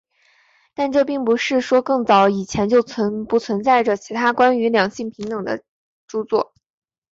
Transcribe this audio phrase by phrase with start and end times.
[0.73, 2.81] 但这并不是说更早以前就
[3.29, 5.61] 不存在着其他关于两性平等的
[6.07, 6.55] 着作。